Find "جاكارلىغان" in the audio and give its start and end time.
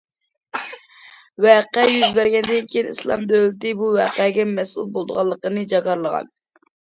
5.75-6.33